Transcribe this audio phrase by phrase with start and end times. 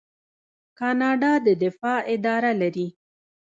[0.79, 2.87] کاناډا د دفاع اداره لري.